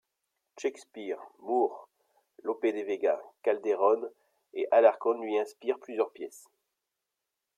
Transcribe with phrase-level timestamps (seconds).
[0.57, 1.87] Shakespeare, Moore,
[2.41, 4.01] Lope de Vega, Calderon
[4.53, 6.47] et Alarcon lui inspirent plusieurs pièces.